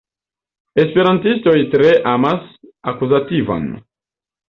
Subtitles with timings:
[0.83, 2.51] Esperantistoj tre amas
[2.95, 3.73] akuzativon.